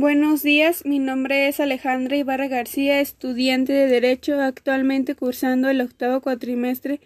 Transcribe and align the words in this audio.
Buenos 0.00 0.44
días, 0.44 0.84
mi 0.84 1.00
nombre 1.00 1.48
es 1.48 1.58
Alejandra 1.58 2.16
Ibarra 2.16 2.46
García, 2.46 3.00
estudiante 3.00 3.72
de 3.72 3.88
Derecho, 3.88 4.40
actualmente 4.40 5.16
cursando 5.16 5.68
el 5.70 5.80
octavo 5.80 6.20
cuatrimestre, 6.20 7.00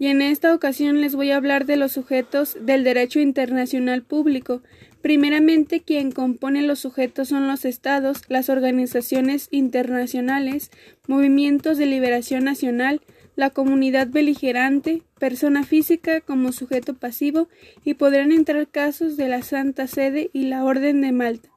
y 0.00 0.08
en 0.08 0.20
esta 0.20 0.52
ocasión 0.52 1.00
les 1.00 1.14
voy 1.14 1.30
a 1.30 1.36
hablar 1.36 1.64
de 1.64 1.76
los 1.76 1.92
sujetos 1.92 2.56
del 2.60 2.82
derecho 2.82 3.20
internacional 3.20 4.02
público. 4.02 4.62
Primeramente, 5.00 5.82
quien 5.82 6.10
compone 6.10 6.62
los 6.62 6.80
sujetos 6.80 7.28
son 7.28 7.46
los 7.46 7.64
estados, 7.64 8.22
las 8.26 8.48
organizaciones 8.48 9.46
internacionales, 9.52 10.72
movimientos 11.06 11.78
de 11.78 11.86
liberación 11.86 12.42
nacional, 12.42 13.00
la 13.36 13.50
comunidad 13.50 14.08
beligerante, 14.08 15.02
persona 15.20 15.62
física 15.62 16.20
como 16.20 16.50
sujeto 16.50 16.94
pasivo, 16.94 17.48
y 17.84 17.94
podrán 17.94 18.32
entrar 18.32 18.66
casos 18.66 19.16
de 19.16 19.28
la 19.28 19.42
Santa 19.42 19.86
Sede 19.86 20.30
y 20.32 20.46
la 20.46 20.64
Orden 20.64 21.00
de 21.00 21.12
Malta. 21.12 21.53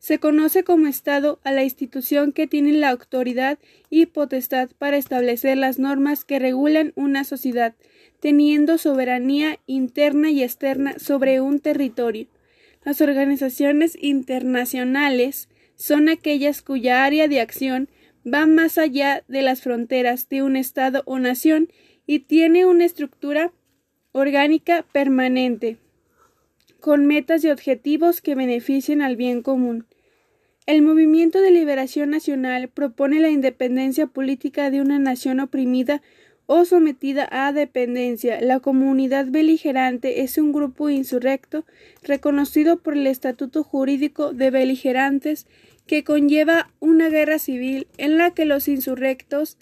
Se 0.00 0.18
conoce 0.18 0.64
como 0.64 0.86
Estado 0.86 1.40
a 1.44 1.52
la 1.52 1.62
institución 1.62 2.32
que 2.32 2.46
tiene 2.46 2.72
la 2.72 2.88
autoridad 2.88 3.58
y 3.90 4.06
potestad 4.06 4.70
para 4.78 4.96
establecer 4.96 5.58
las 5.58 5.78
normas 5.78 6.24
que 6.24 6.38
regulan 6.38 6.94
una 6.96 7.22
sociedad, 7.22 7.74
teniendo 8.18 8.78
soberanía 8.78 9.58
interna 9.66 10.30
y 10.30 10.42
externa 10.42 10.98
sobre 10.98 11.42
un 11.42 11.60
territorio. 11.60 12.28
Las 12.82 13.02
organizaciones 13.02 13.98
internacionales 14.00 15.50
son 15.76 16.08
aquellas 16.08 16.62
cuya 16.62 17.04
área 17.04 17.28
de 17.28 17.42
acción 17.42 17.90
va 18.26 18.46
más 18.46 18.78
allá 18.78 19.22
de 19.28 19.42
las 19.42 19.60
fronteras 19.60 20.30
de 20.30 20.42
un 20.42 20.56
Estado 20.56 21.02
o 21.04 21.18
nación 21.18 21.68
y 22.06 22.20
tiene 22.20 22.64
una 22.64 22.86
estructura 22.86 23.52
orgánica 24.12 24.82
permanente 24.92 25.76
con 26.80 27.06
metas 27.06 27.44
y 27.44 27.50
objetivos 27.50 28.20
que 28.20 28.34
beneficien 28.34 29.02
al 29.02 29.16
bien 29.16 29.42
común. 29.42 29.86
El 30.66 30.82
Movimiento 30.82 31.40
de 31.40 31.50
Liberación 31.50 32.10
Nacional 32.10 32.68
propone 32.68 33.20
la 33.20 33.30
independencia 33.30 34.06
política 34.06 34.70
de 34.70 34.80
una 34.80 34.98
nación 34.98 35.40
oprimida 35.40 36.02
o 36.46 36.64
sometida 36.64 37.28
a 37.30 37.52
dependencia. 37.52 38.40
La 38.40 38.60
comunidad 38.60 39.26
beligerante 39.26 40.22
es 40.22 40.36
un 40.36 40.52
grupo 40.52 40.90
insurrecto 40.90 41.64
reconocido 42.02 42.78
por 42.78 42.94
el 42.94 43.06
Estatuto 43.06 43.62
Jurídico 43.62 44.32
de 44.32 44.50
Beligerantes 44.50 45.46
que 45.86 46.04
conlleva 46.04 46.70
una 46.80 47.08
guerra 47.08 47.38
civil 47.38 47.86
en 47.98 48.18
la 48.18 48.32
que 48.32 48.44
los 48.44 48.68
insurrectos 48.68 49.58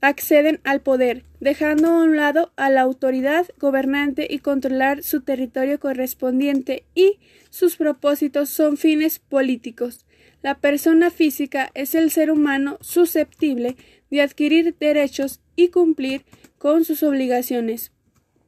acceden 0.00 0.60
al 0.64 0.80
poder, 0.80 1.24
dejando 1.40 1.88
a 1.88 2.02
un 2.02 2.16
lado 2.16 2.52
a 2.56 2.70
la 2.70 2.82
autoridad 2.82 3.46
gobernante 3.58 4.26
y 4.30 4.38
controlar 4.38 5.02
su 5.02 5.22
territorio 5.22 5.80
correspondiente 5.80 6.84
y 6.94 7.18
sus 7.50 7.76
propósitos 7.76 8.48
son 8.48 8.76
fines 8.76 9.18
políticos. 9.18 10.06
La 10.42 10.58
persona 10.58 11.10
física 11.10 11.70
es 11.74 11.94
el 11.94 12.10
ser 12.10 12.30
humano 12.30 12.78
susceptible 12.80 13.76
de 14.10 14.22
adquirir 14.22 14.76
derechos 14.78 15.40
y 15.56 15.68
cumplir 15.68 16.24
con 16.58 16.84
sus 16.84 17.02
obligaciones. 17.02 17.92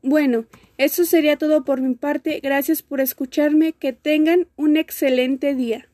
Bueno, 0.03 0.47
eso 0.77 1.05
sería 1.05 1.37
todo 1.37 1.65
por 1.65 1.81
mi 1.81 1.95
parte. 1.95 2.41
Gracias 2.41 2.83
por 2.83 3.01
escucharme. 3.01 3.73
Que 3.73 3.93
tengan 3.93 4.47
un 4.57 4.77
excelente 4.77 5.55
día. 5.55 5.89